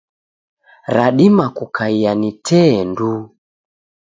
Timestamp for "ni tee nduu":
2.19-3.19